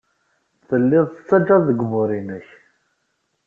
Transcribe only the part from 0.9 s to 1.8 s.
tettajjaḍ seg